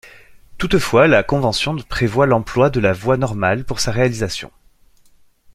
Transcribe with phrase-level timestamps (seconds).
[0.57, 4.51] Toutefois, la convention prévoit l'emploi de la voie normale pour sa réalisation.